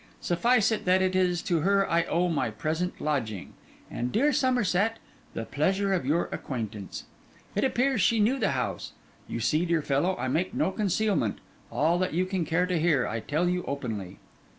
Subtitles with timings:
[0.19, 3.53] Suffice it, that it is to her I owe my present lodging,
[3.87, 4.97] and, dear Somerset,
[5.35, 7.03] the pleasure of your acquaintance.
[7.53, 8.93] It appears she knew the house.
[9.27, 11.37] You see dear fellow, I make no concealment:
[11.71, 14.17] all that you can care to hear, I tell you openly.